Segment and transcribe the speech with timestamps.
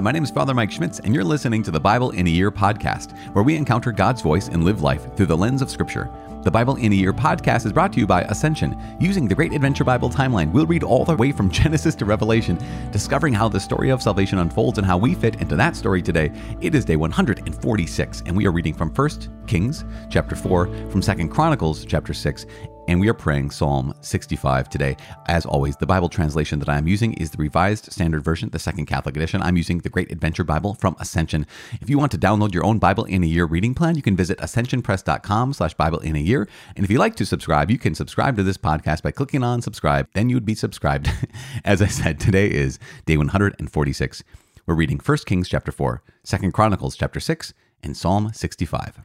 [0.00, 2.30] Hi, my name is Father Mike Schmitz, and you're listening to the Bible in a
[2.30, 6.10] Year podcast, where we encounter God's voice and live life through the lens of Scripture.
[6.42, 8.74] The Bible in a Year podcast is brought to you by Ascension.
[8.98, 12.58] Using the Great Adventure Bible timeline, we'll read all the way from Genesis to Revelation,
[12.90, 16.32] discovering how the story of salvation unfolds and how we fit into that story today.
[16.62, 19.10] It is day 146, and we are reading from 1
[19.46, 22.46] Kings chapter 4, from 2 Chronicles chapter 6,
[22.90, 24.96] and we are praying Psalm 65 today.
[25.26, 28.58] As always, the Bible translation that I am using is the Revised Standard Version, the
[28.58, 29.40] Second Catholic Edition.
[29.42, 31.46] I'm using the Great Adventure Bible from Ascension.
[31.80, 34.16] If you want to download your own Bible in a Year reading plan, you can
[34.16, 36.48] visit ascensionpress.com slash Bible in a Year.
[36.74, 39.62] And if you'd like to subscribe, you can subscribe to this podcast by clicking on
[39.62, 40.08] subscribe.
[40.14, 41.08] Then you would be subscribed.
[41.64, 44.24] As I said, today is day 146.
[44.66, 47.54] We're reading 1 Kings chapter 4, 2 Chronicles chapter 6,
[47.84, 49.02] and Psalm 65.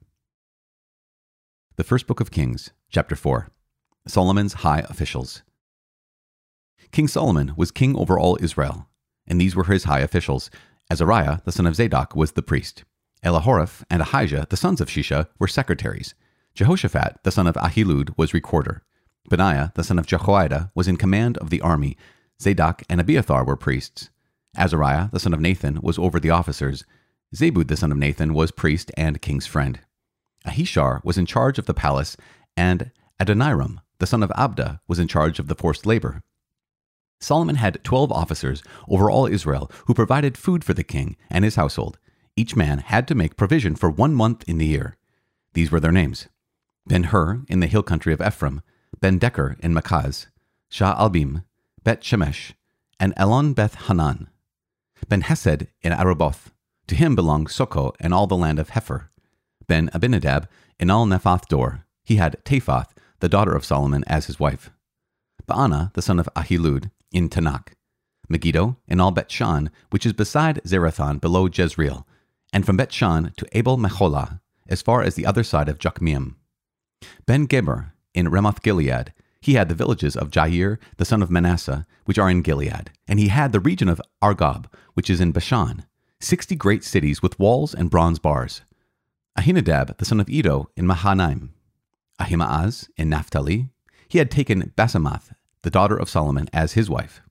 [1.76, 3.52] The first book of Kings, chapter 4.
[4.08, 5.42] Solomon's high officials.
[6.92, 8.88] King Solomon was king over all Israel,
[9.28, 10.50] and these were his high officials.
[10.90, 12.84] Azariah, the son of Zadok, was the priest.
[13.24, 16.14] Elihoreph and Ahijah, the sons of Shisha, were secretaries.
[16.54, 18.84] Jehoshaphat, the son of Ahilud, was recorder.
[19.30, 21.98] Benaiah, the son of Jehoiada, was in command of the army.
[22.42, 24.10] Zadok and Abiathar were priests.
[24.56, 26.86] Azariah, the son of Nathan, was over the officers.
[27.36, 29.80] Zabud, the son of Nathan, was priest and king's friend.
[30.46, 32.16] Ahishar was in charge of the palace,
[32.56, 36.22] and Adoniram, the son of Abda, was in charge of the forced labor.
[37.20, 41.56] Solomon had twelve officers over all Israel who provided food for the king and his
[41.56, 41.98] household.
[42.36, 44.98] Each man had to make provision for one month in the year.
[45.54, 46.28] These were their names
[46.86, 48.62] Ben Hur in the hill country of Ephraim,
[49.00, 50.28] Ben Deker in Makaz,
[50.70, 51.44] Shah Albim,
[51.84, 52.54] Beth Shemesh,
[53.00, 54.28] and Elon Beth Hanan.
[55.08, 56.52] Ben Hesed in Arubboth.
[56.88, 59.08] To him belonged Socoh and all the land of Hepher.
[59.68, 60.48] Ben Abinadab
[60.80, 61.86] in Al Nephath Dor.
[62.04, 64.72] He had Taphath the daughter of Solomon, as his wife.
[65.48, 67.70] Baana, the son of Ahilud, in Taanach.
[68.28, 72.08] Megiddo, and all Beth Shan, which is beside Zarethan, below Jezreel,
[72.52, 76.36] and from Beth Shan to Abel Meholah, as far as the other side of Jokmeam.
[77.26, 81.86] Ben Geber, in Ramoth Gilead, he had the villages of Jair, the son of Manasseh,
[82.06, 84.66] which are in Gilead, and he had the region of Argob,
[84.96, 85.86] which is in Bashan,
[86.20, 88.62] sixty great cities with walls and bronze bars.
[89.38, 91.54] Ahinadab, the son of Iddo, in Mahanaim,
[92.20, 93.70] Ahimaaz in Naphtali,
[94.08, 95.34] he had taken Basemath,
[95.64, 97.22] the daughter of Solomon, as his wife.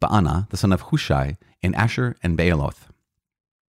[0.00, 2.88] Baana, the son of Hushai, in Asher and Bealoth.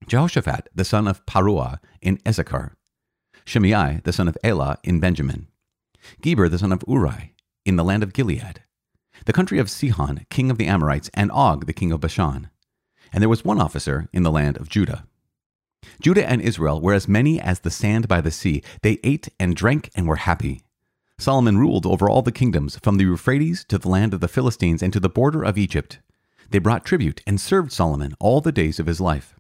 [0.08, 2.76] Jehoshaphat, the son of Paruah, in Issachar.
[3.46, 5.48] Shimei, the son of Elah, in Benjamin.
[6.22, 7.34] Geber, the son of Uri,
[7.66, 8.64] in the land of Gilead.
[9.26, 12.50] The country of Sihon, king of the Amorites, and Og, the king of Bashan.
[13.12, 15.06] And there was one officer in the land of Judah.
[16.02, 18.64] Judah and Israel were as many as the sand by the sea.
[18.82, 20.62] They ate and drank and were happy.
[21.18, 24.82] Solomon ruled over all the kingdoms, from the Euphrates to the land of the Philistines
[24.82, 26.00] and to the border of Egypt.
[26.50, 29.36] They brought tribute and served Solomon all the days of his life.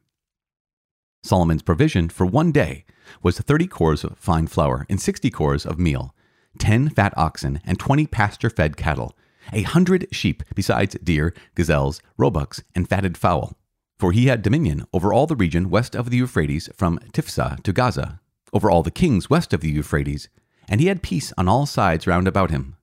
[1.24, 2.86] Solomon's provision for one day
[3.24, 6.14] was 30 cors of fine flour and 60 cors of meal,
[6.60, 9.16] 10 fat oxen, and 20 pasture fed cattle,
[9.54, 13.59] a hundred sheep, besides deer, gazelles, roebucks, and fatted fowl
[14.00, 17.74] for he had dominion over all the region west of the Euphrates from Tiphsah to
[17.74, 18.22] Gaza,
[18.54, 20.30] over all the kings west of the Euphrates,
[20.70, 22.78] and he had peace on all sides round about him.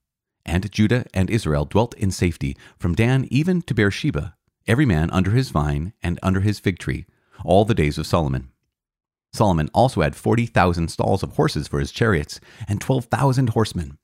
[0.44, 5.31] And Judah and Israel dwelt in safety, from Dan even to Beersheba, every man under
[5.31, 7.06] his vine and under his fig tree,
[7.44, 8.53] all the days of Solomon.
[9.32, 13.99] Solomon also had forty thousand stalls of horses for his chariots, and twelve thousand horsemen.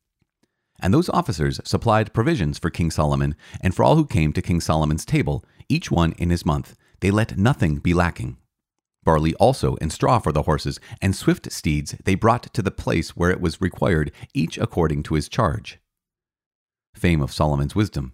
[0.81, 4.61] And those officers supplied provisions for King Solomon, and for all who came to King
[4.61, 8.39] Solomon's table, each one in his month, they let nothing be lacking.
[9.05, 13.11] Barley also and straw for the horses, and swift steeds they brought to the place
[13.11, 15.81] where it was required, each according to his charge.
[16.95, 18.13] Fame of Solomon's wisdom.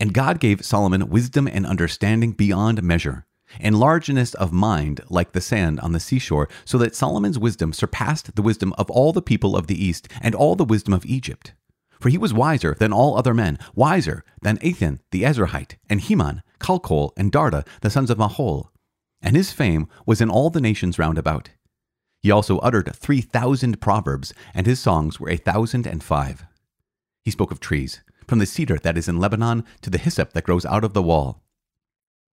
[0.00, 3.26] And God gave Solomon wisdom and understanding beyond measure,
[3.60, 8.34] and largeness of mind like the sand on the seashore, so that Solomon's wisdom surpassed
[8.34, 11.52] the wisdom of all the people of the east and all the wisdom of Egypt.
[12.00, 16.42] For he was wiser than all other men, wiser than Ethan the Ezrahite, and Heman,
[16.62, 18.68] Calcol, and Darda, the sons of Mahol.
[19.20, 21.50] And his fame was in all the nations round about.
[22.22, 26.44] He also uttered three thousand proverbs, and his songs were a thousand and five.
[27.24, 30.44] He spoke of trees, from the cedar that is in Lebanon to the hyssop that
[30.44, 31.42] grows out of the wall.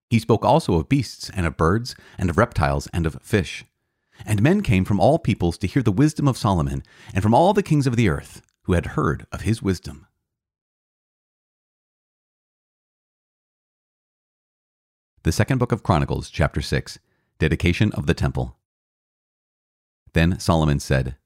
[0.08, 3.64] He spoke also of beasts, and of birds, and of reptiles, and of fish.
[4.26, 6.82] And men came from all peoples to hear the wisdom of Solomon,
[7.14, 10.06] and from all the kings of the earth who had heard of his wisdom.
[15.22, 16.98] The second book of Chronicles, chapter 6,
[17.38, 18.56] dedication of the temple.
[20.14, 21.16] Then Solomon said,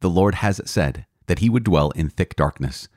[0.00, 2.88] The Lord has said that he would dwell in thick darkness.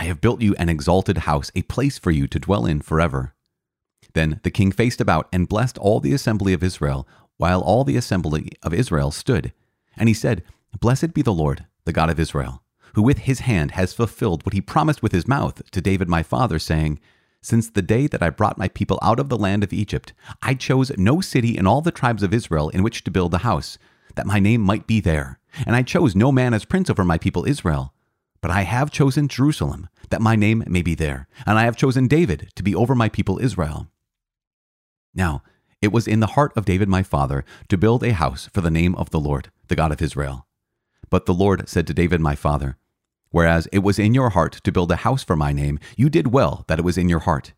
[0.00, 3.34] I have built you an exalted house, a place for you to dwell in forever.
[4.12, 7.06] Then the king faced about and blessed all the assembly of Israel,
[7.36, 9.52] while all the assembly of Israel stood.
[9.96, 10.42] And he said,
[10.80, 12.64] Blessed be the Lord, the God of Israel,
[12.94, 16.24] who with his hand has fulfilled what he promised with his mouth to David my
[16.24, 16.98] father, saying,
[17.42, 20.54] Since the day that I brought my people out of the land of Egypt, I
[20.54, 23.78] chose no city in all the tribes of Israel in which to build a house,
[24.14, 25.40] that my name might be there.
[25.66, 27.92] And I chose no man as prince over my people Israel.
[28.40, 32.06] But I have chosen Jerusalem, that my name may be there, and I have chosen
[32.06, 33.88] David to be over my people Israel.
[35.14, 35.42] Now,
[35.80, 38.70] it was in the heart of David my father to build a house for the
[38.70, 40.46] name of the Lord, the God of Israel.
[41.10, 42.76] But the Lord said to David my father,
[43.32, 46.32] Whereas it was in your heart to build a house for my name, you did
[46.32, 47.52] well that it was in your heart.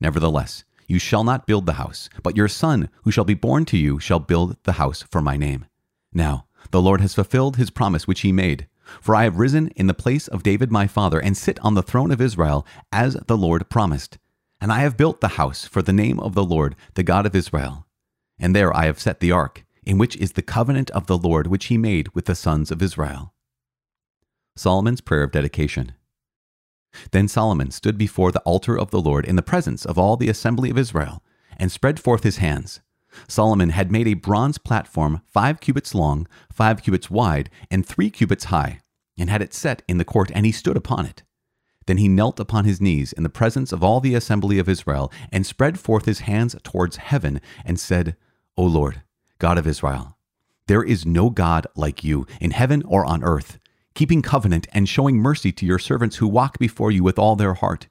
[0.00, 3.76] Nevertheless, you shall not build the house, but your son, who shall be born to
[3.76, 5.64] you, shall build the house for my name.
[6.12, 8.68] Now, the Lord has fulfilled his promise which he made.
[9.00, 11.82] For I have risen in the place of David my father, and sit on the
[11.82, 14.18] throne of Israel, as the Lord promised.
[14.60, 17.34] And I have built the house for the name of the Lord, the God of
[17.34, 17.86] Israel.
[18.38, 21.46] And there I have set the ark, in which is the covenant of the Lord
[21.46, 23.33] which he made with the sons of Israel.
[24.56, 25.92] Solomon's prayer of dedication.
[27.10, 30.28] Then Solomon stood before the altar of the Lord in the presence of all the
[30.28, 31.22] assembly of Israel,
[31.56, 32.80] and spread forth his hands.
[33.28, 38.44] Solomon had made a bronze platform five cubits long, five cubits wide, and three cubits
[38.44, 38.80] high,
[39.18, 41.22] and had it set in the court, and he stood upon it.
[41.86, 45.12] Then he knelt upon his knees in the presence of all the assembly of Israel,
[45.32, 48.16] and spread forth his hands towards heaven, and said,
[48.56, 49.02] O Lord,
[49.38, 50.16] God of Israel,
[50.66, 53.58] there is no God like you in heaven or on earth,
[53.94, 57.54] keeping covenant and showing mercy to your servants who walk before you with all their
[57.54, 57.86] heart,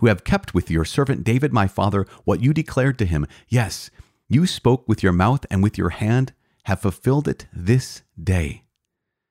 [0.00, 3.26] who have kept with your servant David my father what you declared to him.
[3.48, 3.90] Yes,
[4.28, 6.32] you spoke with your mouth and with your hand
[6.64, 8.64] have fulfilled it this day.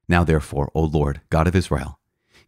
[0.09, 1.99] Now, therefore, O Lord, God of Israel,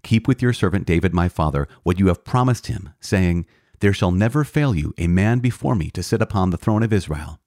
[0.02, 3.46] keep with your servant David my father what you have promised him, saying,
[3.82, 6.94] There shall never fail you a man before me to sit upon the throne of
[6.94, 7.40] Israel.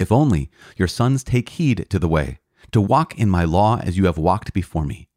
[0.00, 2.40] If only your sons take heed to the way,
[2.72, 5.08] to walk in my law as you have walked before me.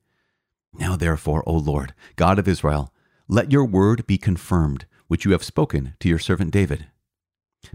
[0.80, 2.94] Now, therefore, O Lord, God of Israel,
[3.28, 6.88] let your word be confirmed, which you have spoken to your servant David.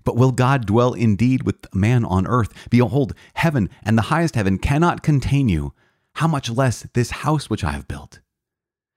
[0.03, 2.69] But will God dwell indeed with man on earth?
[2.71, 5.75] Behold, heaven and the highest heaven cannot contain you.
[6.15, 8.21] How much less this house which I have built?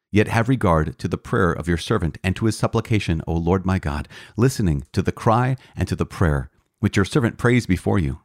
[0.09, 3.65] Yet have regard to the prayer of your servant and to his supplication, O Lord
[3.65, 4.07] my God,
[4.37, 6.49] listening to the cry and to the prayer
[6.79, 8.21] which your servant prays before you,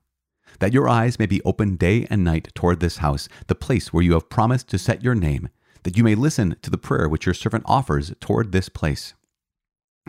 [0.61, 4.05] that your eyes may be open day and night toward this house, the place where
[4.05, 5.49] you have promised to set your name,
[5.83, 9.15] that you may listen to the prayer which your servant offers toward this place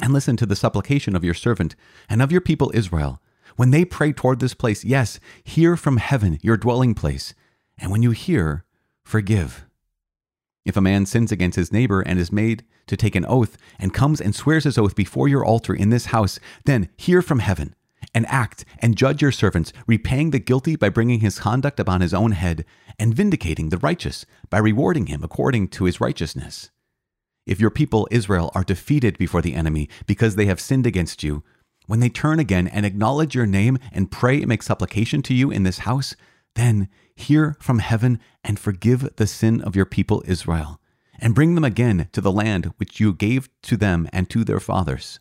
[0.01, 1.75] and listen to the supplication of your servant
[2.09, 3.21] and of your people Israel.
[3.55, 7.33] When they pray toward this place, yes, hear from heaven your dwelling place.
[7.77, 8.65] And when you hear,
[9.03, 9.65] forgive.
[10.65, 13.93] If a man sins against his neighbor and is made to take an oath and
[13.93, 17.75] comes and swears his oath before your altar in this house, then hear from heaven
[18.13, 22.13] and act and judge your servants, repaying the guilty by bringing his conduct upon his
[22.13, 22.65] own head,
[22.99, 26.69] and vindicating the righteous by rewarding him according to his righteousness.
[27.45, 31.43] If your people Israel are defeated before the enemy because they have sinned against you,
[31.87, 35.51] when they turn again and acknowledge your name and pray and make supplication to you
[35.51, 36.15] in this house,
[36.55, 40.79] then hear from heaven and forgive the sin of your people Israel,
[41.19, 44.59] and bring them again to the land which you gave to them and to their
[44.59, 45.19] fathers.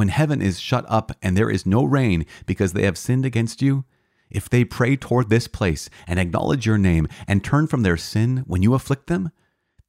[0.00, 3.60] When heaven is shut up and there is no rain because they have sinned against
[3.60, 3.84] you,
[4.30, 8.38] if they pray toward this place and acknowledge your name and turn from their sin
[8.46, 9.30] when you afflict them,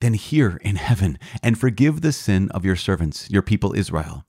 [0.02, 4.26] then hear in heaven and forgive the sin of your servants, your people Israel.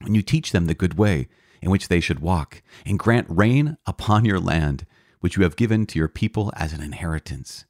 [0.00, 1.26] And you teach them the good way
[1.60, 4.86] in which they should walk, and grant rain upon your land,
[5.18, 7.64] which you have given to your people as an inheritance.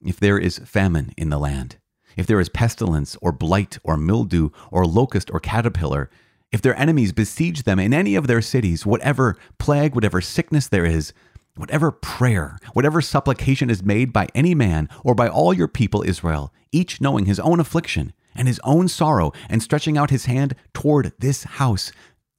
[0.00, 1.78] If there is famine in the land,
[2.16, 6.08] if there is pestilence or blight or mildew or locust or caterpillar,
[6.52, 10.84] if their enemies besiege them in any of their cities, whatever plague, whatever sickness there
[10.84, 11.12] is,
[11.54, 16.52] Whatever prayer, whatever supplication is made by any man or by all your people Israel,
[16.72, 21.12] each knowing his own affliction and his own sorrow and stretching out his hand toward
[21.18, 21.92] this house,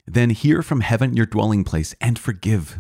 [0.08, 2.80] then hear from heaven your dwelling place and forgive,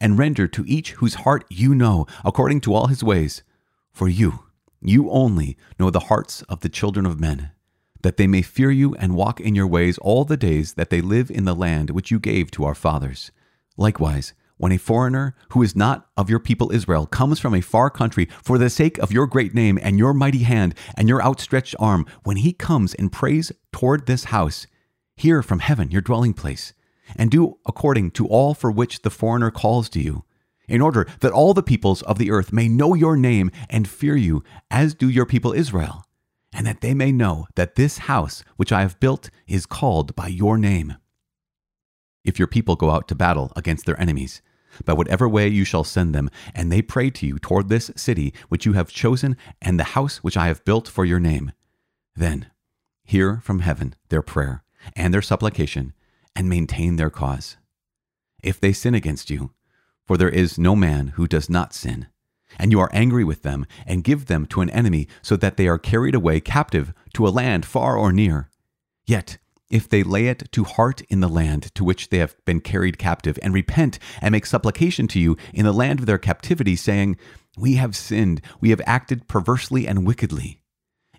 [0.00, 3.42] and render to each whose heart you know according to all his ways.
[3.90, 4.44] For you,
[4.80, 7.50] you only know the hearts of the children of men,
[8.02, 11.00] that they may fear you and walk in your ways all the days that they
[11.00, 13.30] live in the land which you gave to our fathers.
[13.76, 17.90] Likewise, when a foreigner who is not of your people Israel comes from a far
[17.90, 21.74] country for the sake of your great name and your mighty hand and your outstretched
[21.80, 24.68] arm, when he comes and prays toward this house,
[25.16, 26.74] hear from heaven your dwelling place,
[27.16, 30.24] and do according to all for which the foreigner calls to you,
[30.68, 34.16] in order that all the peoples of the earth may know your name and fear
[34.16, 36.06] you, as do your people Israel,
[36.62, 40.28] and that they may know that this house which I have built is called by
[40.28, 40.94] your name.
[42.22, 44.42] if your people go out to battle against their enemies,
[44.84, 48.32] by whatever way you shall send them, and they pray to you toward this city
[48.48, 51.50] which you have chosen and the house which I have built for your name,
[52.14, 52.46] then
[53.02, 54.62] hear from heaven their prayer
[54.94, 55.92] and their supplication,
[56.36, 57.56] and maintain their cause.
[58.40, 59.50] If they sin against you,
[60.06, 62.06] for there is no man who does not sin,
[62.58, 65.68] and you are angry with them, and give them to an enemy, so that they
[65.68, 68.48] are carried away captive to a land far or near,
[69.06, 69.38] yet
[69.72, 72.98] if they lay it to heart in the land to which they have been carried
[72.98, 77.16] captive, and repent and make supplication to you in the land of their captivity, saying,
[77.56, 80.60] We have sinned, we have acted perversely and wickedly.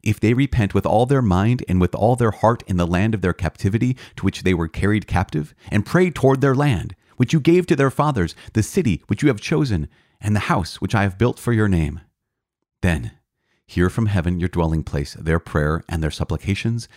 [0.03, 3.15] If they repent with all their mind and with all their heart in the land
[3.15, 7.33] of their captivity to which they were carried captive, and pray toward their land, which
[7.33, 9.89] you gave to their fathers, the city which you have chosen,
[10.24, 12.00] and the house which I have built for your name,
[12.82, 13.12] then
[13.68, 16.88] hear from heaven your dwelling place their prayer and their supplications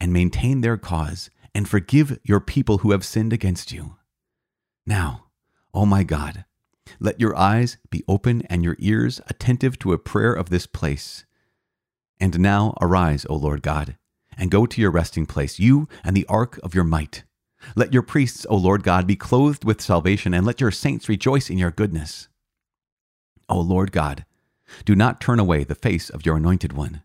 [0.00, 3.96] and maintain their cause, and forgive your people who have sinned against you.
[4.86, 5.24] Now,
[5.74, 6.44] O oh my God,
[7.00, 11.24] let your eyes be open and your ears attentive to a prayer of this place.
[12.20, 13.96] And now arise, O Lord God,
[14.36, 17.24] and go to your resting place, you and the ark of your might.
[17.74, 21.50] Let your priests, O Lord God, be clothed with salvation, and let your saints rejoice
[21.50, 22.28] in your goodness.
[23.48, 24.24] O Lord God,
[24.84, 27.02] do not turn away the face of your anointed one.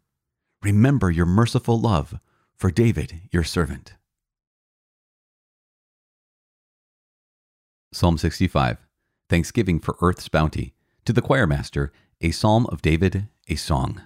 [0.61, 2.19] Remember your merciful love
[2.55, 3.93] for David, your servant.
[7.91, 8.77] Psalm 65
[9.29, 10.73] Thanksgiving for Earth's Bounty.
[11.05, 14.01] To the choir master, a psalm of David, a song.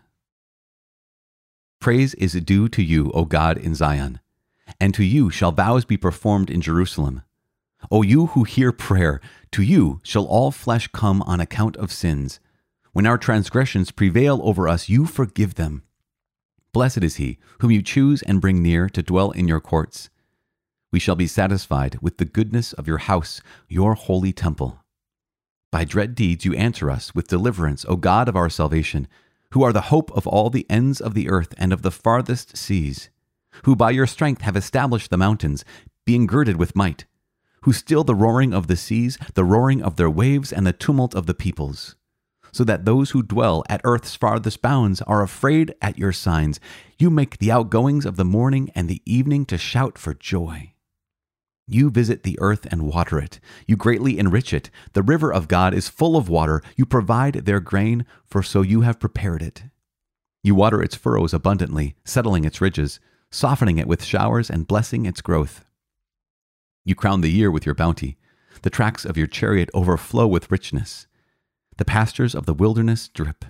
[1.80, 4.20] Praise is due to you, O God, in Zion,
[4.80, 7.22] and to you shall vows be performed in Jerusalem.
[7.92, 12.40] O you who hear prayer, to you shall all flesh come on account of sins.
[12.92, 15.84] When our transgressions prevail over us, you forgive them.
[16.74, 20.10] Blessed is he whom you choose and bring near to dwell in your courts.
[20.92, 24.80] We shall be satisfied with the goodness of your house, your holy temple.
[25.72, 29.08] By dread deeds you answer us with deliverance, O God of our salvation,
[29.52, 32.58] who are the hope of all the ends of the earth and of the farthest
[32.58, 33.10] seas,
[33.64, 35.64] who by your strength have established the mountains,
[36.06, 37.06] being girded with might,
[37.68, 41.14] who still the roaring of the seas, the roaring of their waves, and the tumult
[41.14, 41.98] of the peoples
[42.54, 46.60] so that those who dwell at earth's farthest bounds are afraid at your signs.
[46.98, 50.74] You make the outgoings of the morning and the evening to shout for joy.
[51.68, 53.40] You visit the earth and water it.
[53.68, 54.72] You greatly enrich it.
[54.94, 56.64] The river of God is full of water.
[56.78, 59.66] You provide their grain, for so you have prepared it.
[60.42, 65.22] You water its furrows abundantly, settling its ridges, softening it with showers and blessing its
[65.22, 65.64] growth.
[66.88, 68.16] You crown the year with your bounty.
[68.62, 71.06] The tracks of your chariot overflow with richness.
[71.76, 73.44] The pastures of the wilderness drip.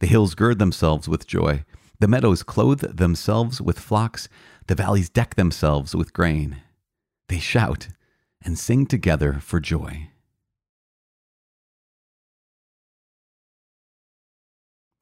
[0.00, 1.64] The hills gird themselves with joy.
[2.00, 4.28] The meadows clothe themselves with flocks.
[4.66, 6.58] The valleys deck themselves with grain.
[7.30, 7.88] They shout
[8.44, 10.10] and sing together for joy.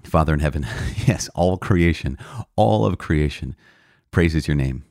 [0.05, 0.65] Father in heaven,
[1.09, 2.19] yes, all creation,
[2.55, 3.57] all of creation
[4.13, 4.85] praises your name.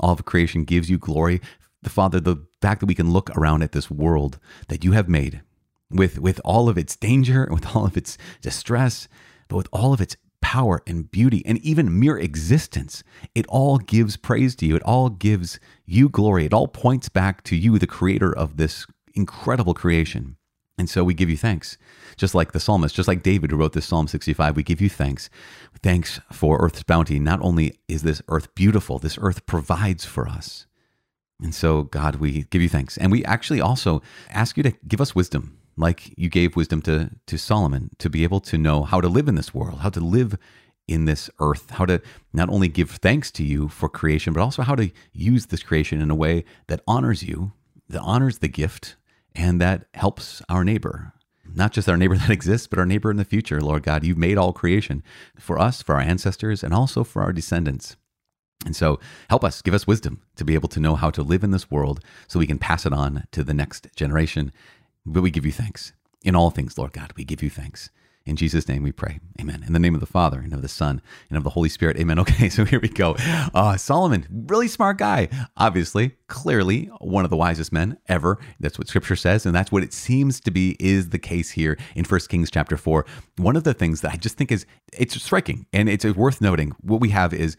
[0.00, 1.40] All of creation gives you glory.
[1.86, 5.08] The Father, the fact that we can look around at this world that you have
[5.08, 5.42] made
[5.88, 9.06] with, with all of its danger, with all of its distress,
[9.46, 13.04] but with all of its power and beauty and even mere existence,
[13.36, 14.74] it all gives praise to you.
[14.74, 16.44] It all gives you glory.
[16.44, 20.34] It all points back to you, the creator of this incredible creation.
[20.76, 21.78] And so we give you thanks.
[22.16, 24.88] Just like the psalmist, just like David who wrote this Psalm 65, we give you
[24.88, 25.30] thanks.
[25.84, 27.20] Thanks for earth's bounty.
[27.20, 30.66] Not only is this earth beautiful, this earth provides for us.
[31.42, 32.96] And so, God, we give you thanks.
[32.96, 37.10] And we actually also ask you to give us wisdom like you gave wisdom to,
[37.26, 40.00] to Solomon to be able to know how to live in this world, how to
[40.00, 40.38] live
[40.88, 42.00] in this earth, how to
[42.32, 46.00] not only give thanks to you for creation, but also how to use this creation
[46.00, 47.52] in a way that honors you,
[47.88, 48.96] that honors the gift,
[49.34, 51.12] and that helps our neighbor.
[51.54, 54.04] Not just our neighbor that exists, but our neighbor in the future, Lord God.
[54.04, 55.02] You've made all creation
[55.38, 57.96] for us, for our ancestors, and also for our descendants.
[58.64, 58.98] And so
[59.28, 61.70] help us, give us wisdom to be able to know how to live in this
[61.70, 64.52] world so we can pass it on to the next generation
[65.06, 65.92] but we give you thanks.
[66.24, 67.90] In all things, Lord God, we give you thanks.
[68.24, 69.20] In Jesus' name we pray.
[69.40, 69.62] Amen.
[69.64, 71.96] In the name of the Father, and of the Son, and of the Holy Spirit.
[71.96, 72.18] Amen.
[72.26, 73.14] Okay, so here we go.
[73.54, 75.28] Uh, Solomon, really smart guy.
[75.56, 78.38] Obviously, clearly, one of the wisest men ever.
[78.58, 79.46] That's what scripture says.
[79.46, 82.76] And that's what it seems to be is the case here in 1 Kings chapter
[82.76, 83.06] 4.
[83.36, 86.72] One of the things that I just think is, it's striking and it's worth noting.
[86.80, 87.56] What we have is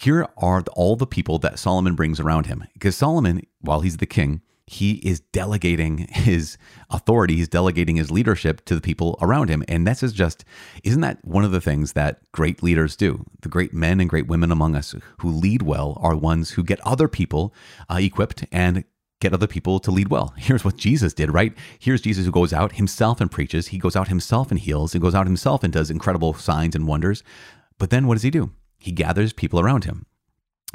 [0.00, 2.64] here are all the people that Solomon brings around him.
[2.72, 6.56] Because Solomon, while he's the king, he is delegating his
[6.90, 9.62] authority, he's delegating his leadership to the people around him.
[9.68, 10.44] And this is just,
[10.84, 13.26] isn't that one of the things that great leaders do?
[13.42, 16.80] The great men and great women among us who lead well are ones who get
[16.80, 17.52] other people
[17.90, 18.84] uh, equipped and
[19.20, 20.32] get other people to lead well.
[20.38, 21.52] Here's what Jesus did, right?
[21.78, 23.66] Here's Jesus who goes out himself and preaches.
[23.66, 26.86] He goes out himself and heals and goes out himself and does incredible signs and
[26.86, 27.22] wonders.
[27.78, 28.52] But then what does he do?
[28.80, 30.06] He gathers people around him,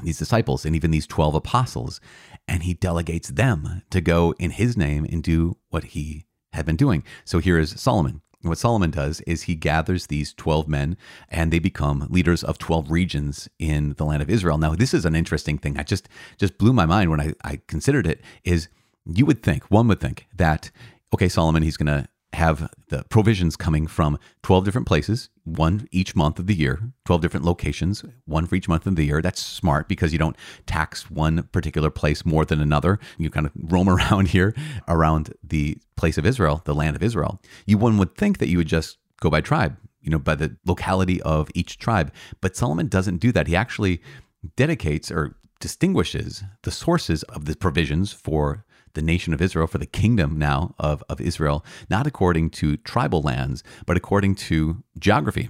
[0.04, 2.00] these disciples and even these 12 apostles,
[2.48, 6.76] and he delegates them to go in his name and do what he had been
[6.76, 7.04] doing.
[7.26, 8.22] So here is Solomon.
[8.42, 10.98] What Solomon does is he gathers these 12 men
[11.30, 14.60] and they become leaders of 12 regions in the land of Israel.
[14.60, 15.80] Now, this is an interesting thing.
[15.80, 16.08] I just
[16.38, 18.68] just blew my mind when I, I considered it is
[19.06, 20.70] you would think, one would think that,
[21.14, 26.16] okay, Solomon, he's going to have the provisions coming from 12 different places, one each
[26.16, 29.22] month of the year, 12 different locations, one for each month of the year.
[29.22, 33.00] That's smart because you don't tax one particular place more than another.
[33.18, 34.54] You kind of roam around here
[34.88, 37.42] around the place of Israel, the land of Israel.
[37.66, 40.56] You one would think that you would just go by tribe, you know, by the
[40.66, 42.14] locality of each tribe.
[42.42, 43.48] But Solomon doesn't do that.
[43.48, 44.02] He actually
[44.56, 48.66] dedicates or distinguishes the sources of the provisions for
[48.96, 53.22] the nation of Israel, for the kingdom now of, of Israel, not according to tribal
[53.22, 55.50] lands, but according to geography.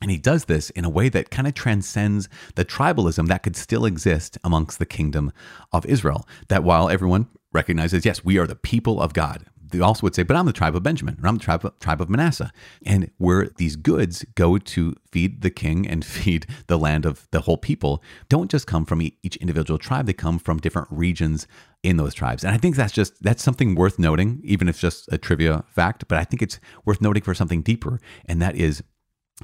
[0.00, 3.56] And he does this in a way that kind of transcends the tribalism that could
[3.56, 5.32] still exist amongst the kingdom
[5.72, 6.26] of Israel.
[6.48, 10.22] That while everyone recognizes, yes, we are the people of God, they also would say,
[10.22, 12.52] but I'm the tribe of Benjamin, or I'm the tribe of, tribe of Manasseh.
[12.84, 17.42] And where these goods go to feed the king and feed the land of the
[17.42, 21.46] whole people don't just come from each individual tribe, they come from different regions
[21.82, 22.44] in those tribes.
[22.44, 25.64] And I think that's just that's something worth noting, even if it's just a trivia
[25.68, 28.00] fact, but I think it's worth noting for something deeper.
[28.26, 28.82] And that is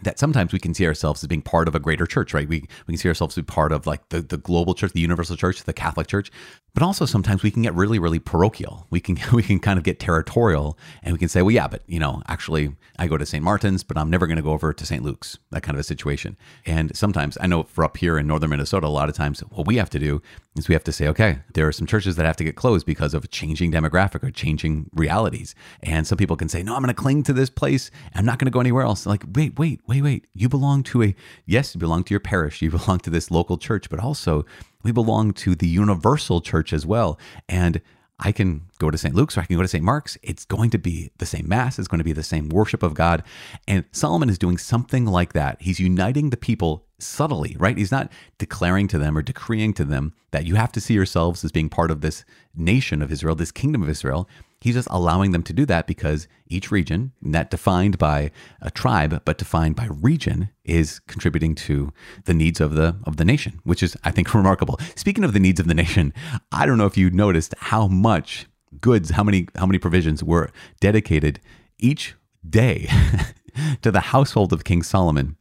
[0.02, 2.48] that sometimes we can see ourselves as being part of a greater church, right?
[2.48, 5.36] We, we can see ourselves as part of like the, the global church, the universal
[5.36, 6.32] church, the Catholic church.
[6.74, 8.86] But also sometimes we can get really, really parochial.
[8.90, 11.82] We can we can kind of get territorial and we can say, well, yeah, but
[11.86, 13.42] you know, actually I go to St.
[13.42, 15.02] Martin's, but I'm never going to go over to St.
[15.02, 16.36] Luke's, that kind of a situation.
[16.66, 19.66] And sometimes I know for up here in northern Minnesota, a lot of times what
[19.66, 20.20] we have to do
[20.56, 22.86] is we have to say, okay, there are some churches that have to get closed
[22.86, 25.54] because of changing demographic or changing realities.
[25.82, 27.90] And some people can say, no, I'm going to cling to this place.
[28.14, 29.06] I'm not going to go anywhere else.
[29.06, 30.26] Like, wait, wait, wait, wait.
[30.32, 31.14] You belong to a,
[31.46, 34.44] yes, you belong to your parish, you belong to this local church, but also
[34.84, 37.18] we belong to the universal church as well.
[37.48, 37.80] And
[38.20, 39.14] I can go to St.
[39.14, 39.82] Luke's or I can go to St.
[39.82, 40.16] Mark's.
[40.22, 41.78] It's going to be the same Mass.
[41.78, 43.24] It's going to be the same worship of God.
[43.66, 45.60] And Solomon is doing something like that.
[45.60, 47.76] He's uniting the people subtly, right?
[47.76, 51.44] He's not declaring to them or decreeing to them that you have to see yourselves
[51.44, 54.28] as being part of this nation of Israel, this kingdom of Israel.
[54.64, 58.30] He's just allowing them to do that because each region, not defined by
[58.62, 61.92] a tribe, but defined by region, is contributing to
[62.24, 64.80] the needs of the of the nation, which is, I think, remarkable.
[64.96, 66.14] Speaking of the needs of the nation,
[66.50, 68.46] I don't know if you noticed how much
[68.80, 70.50] goods, how many how many provisions were
[70.80, 71.40] dedicated
[71.78, 72.14] each
[72.48, 72.88] day
[73.82, 75.36] to the household of King Solomon.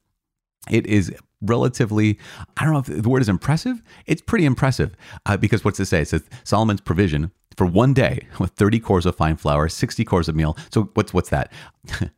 [0.69, 2.19] It is relatively,
[2.57, 3.81] I don't know if the word is impressive.
[4.05, 6.01] It's pretty impressive uh, because what's it say?
[6.01, 10.29] It says Solomon's provision for one day with 30 cors of fine flour, 60 cors
[10.29, 10.57] of meal.
[10.71, 11.51] So what's what's that?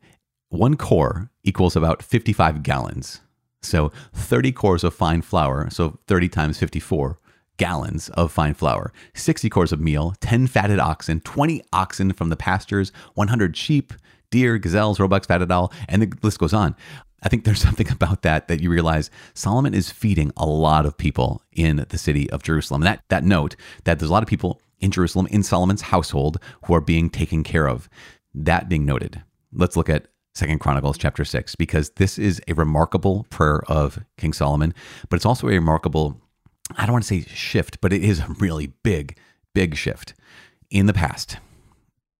[0.48, 3.20] one cor equals about 55 gallons.
[3.62, 7.18] So 30 cors of fine flour, so 30 times 54
[7.56, 12.36] gallons of fine flour, 60 cors of meal, 10 fatted oxen, 20 oxen from the
[12.36, 13.92] pastures, 100 sheep,
[14.30, 16.76] deer, gazelles, roebucks, fatted owl, and the list goes on.
[17.22, 20.96] I think there's something about that that you realize Solomon is feeding a lot of
[20.96, 22.82] people in the city of Jerusalem.
[22.82, 26.74] That that note that there's a lot of people in Jerusalem in Solomon's household who
[26.74, 27.88] are being taken care of.
[28.34, 33.26] That being noted, let's look at Second Chronicles chapter 6 because this is a remarkable
[33.30, 34.74] prayer of King Solomon,
[35.08, 36.20] but it's also a remarkable
[36.76, 39.16] I don't want to say shift, but it is a really big
[39.54, 40.12] big shift.
[40.68, 41.38] In the past,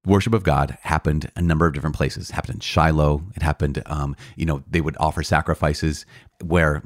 [0.06, 2.30] worship of God happened a number of different places.
[2.30, 3.24] It happened in Shiloh.
[3.34, 6.06] It happened, um, you know, they would offer sacrifices
[6.42, 6.82] where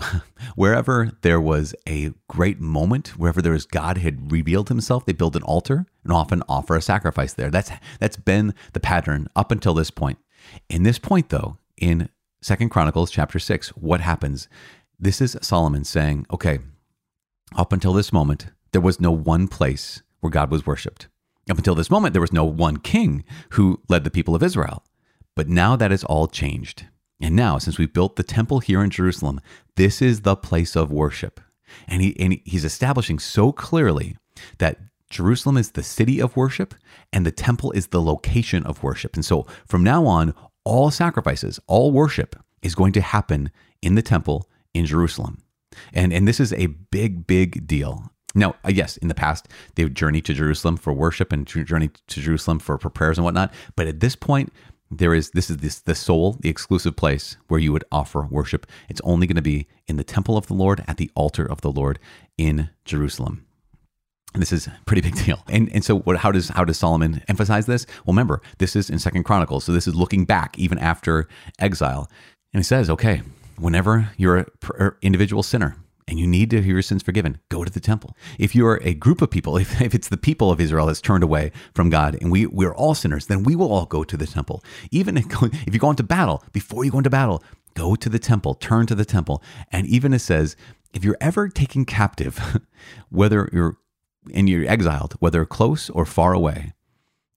[0.54, 5.36] wherever there was a great moment, wherever there was God had revealed himself, they build
[5.36, 7.50] an altar and often offer a sacrifice there.
[7.50, 10.18] That's that's been the pattern up until this point.
[10.68, 12.08] In this point though, in
[12.42, 14.48] Second Chronicles chapter 6, what happens?
[14.98, 16.58] This is Solomon saying, okay,
[17.56, 21.08] up until this moment, there was no one place where God was worshiped.
[21.50, 24.84] Up until this moment, there was no one king who led the people of Israel.
[25.34, 26.86] But now that has all changed.
[27.20, 29.40] And now, since we built the temple here in Jerusalem,
[29.76, 31.40] this is the place of worship.
[31.86, 34.16] And, he, and he's establishing so clearly
[34.58, 34.78] that
[35.10, 36.74] Jerusalem is the city of worship
[37.12, 39.14] and the temple is the location of worship.
[39.14, 43.50] And so from now on, all sacrifices, all worship is going to happen
[43.82, 45.42] in the temple in Jerusalem.
[45.92, 48.10] And, and this is a big, big deal.
[48.34, 51.90] Now, uh, yes, in the past, they would journey to Jerusalem for worship and journey
[52.08, 53.52] to Jerusalem for, for prayers and whatnot.
[53.76, 54.52] But at this point,
[54.90, 58.66] there is this is this the sole, the exclusive place where you would offer worship.
[58.88, 61.60] It's only going to be in the temple of the Lord, at the altar of
[61.60, 61.98] the Lord
[62.36, 63.46] in Jerusalem.
[64.34, 65.44] This is a pretty big deal.
[65.48, 67.86] And and so what how does how does Solomon emphasize this?
[68.04, 69.64] Well, remember, this is in Second Chronicles.
[69.64, 72.10] So this is looking back even after exile.
[72.52, 73.22] And he says, okay,
[73.58, 74.46] whenever you're an
[74.78, 75.76] er, individual sinner,
[76.10, 78.16] and you need to hear your sins forgiven, go to the temple.
[78.36, 81.22] If you're a group of people, if, if it's the people of Israel that's turned
[81.22, 84.26] away from God and we, we're all sinners, then we will all go to the
[84.26, 84.62] temple.
[84.90, 85.26] Even if,
[85.66, 87.42] if you go into battle, before you go into battle,
[87.74, 89.42] go to the temple, turn to the temple.
[89.70, 90.56] And even it says,
[90.92, 92.60] if you're ever taken captive,
[93.10, 93.76] whether you're
[94.34, 96.74] and you're exiled, whether close or far away,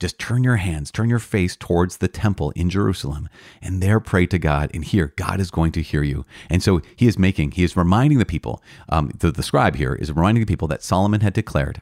[0.04, 3.30] just turn your hands, turn your face towards the temple in Jerusalem,
[3.62, 4.70] and there pray to God.
[4.74, 6.26] And here, God is going to hear you.
[6.50, 9.96] And so he is making, he is reminding the people, um, the, the scribe here
[9.96, 11.82] is reminding the people that Solomon had declared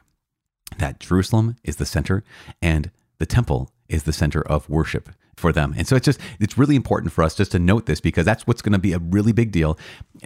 [0.78, 2.22] that Jerusalem is the center
[2.62, 5.74] and the temple is the center of worship for them.
[5.76, 8.46] And so it's just it's really important for us just to note this because that's
[8.46, 9.78] what's going to be a really big deal.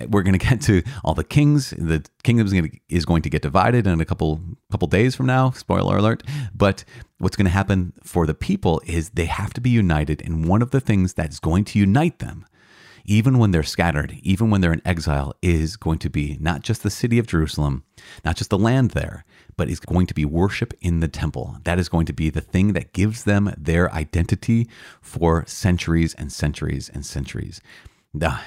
[0.09, 1.71] We're going to get to all the kings.
[1.71, 4.41] The kingdom is going to, get divided in a couple
[4.71, 5.51] couple days from now.
[5.51, 6.23] Spoiler alert.
[6.55, 6.85] But
[7.19, 10.63] what's going to happen for the people is they have to be united, and one
[10.63, 12.47] of the things that's going to unite them
[13.07, 16.83] even when they're scattered, even when they're in exile, is going to be not just
[16.83, 17.85] the city of Jerusalem,
[18.25, 19.25] not just the land there,
[19.57, 21.57] but is going to be worship in the temple.
[21.65, 24.69] That is going to be the thing that gives them their identity
[25.01, 27.61] for centuries and centuries and centuries.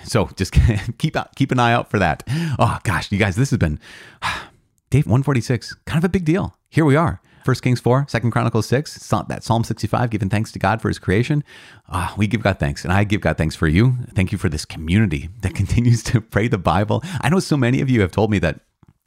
[0.06, 0.54] So just
[0.98, 2.24] keep out, keep an eye out for that.
[2.58, 3.80] Oh gosh, you guys, this has been
[4.90, 6.56] Dave 146, kind of a big deal.
[6.70, 7.22] Here we are.
[7.46, 11.00] First Kings 4, Second Chronicles 6, that Psalm 65, giving thanks to God for his
[11.00, 11.44] creation.
[11.88, 13.98] Uh, we give God thanks, and I give God thanks for you.
[14.14, 17.02] Thank you for this community that continues to pray the Bible.
[17.22, 18.60] I know so many of you have told me that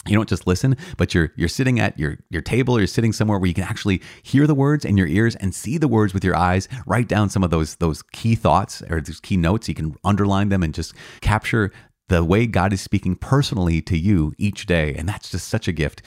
[0.06, 3.12] you don't just listen, but you're you're sitting at your your table, or you're sitting
[3.12, 6.12] somewhere where you can actually hear the words in your ears and see the words
[6.12, 6.68] with your eyes.
[6.86, 9.68] Write down some of those those key thoughts or those key notes.
[9.68, 11.72] You can underline them and just capture
[12.08, 15.72] the way God is speaking personally to you each day, and that's just such a
[15.72, 16.02] gift.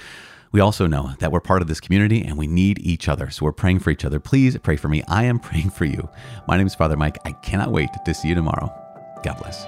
[0.52, 3.30] We also know that we're part of this community and we need each other.
[3.30, 4.22] So we're praying for each other.
[4.22, 5.04] Please pray for me.
[5.06, 6.08] I am praying for you.
[6.48, 7.18] My name is Father Mike.
[7.26, 8.74] I cannot wait to see you tomorrow.
[9.22, 9.66] God bless.